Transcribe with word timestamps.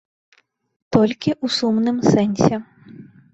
Толькі 0.97 1.31
ў 1.43 1.47
сумным 1.57 1.97
сэнсе. 2.15 2.53